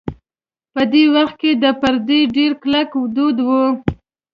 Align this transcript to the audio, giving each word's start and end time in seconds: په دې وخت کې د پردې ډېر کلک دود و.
په 0.73 0.81
دې 0.91 1.03
وخت 1.15 1.35
کې 1.41 1.51
د 1.63 1.65
پردې 1.81 2.19
ډېر 2.37 2.51
کلک 2.63 2.89
دود 3.15 3.37
و. 3.47 3.49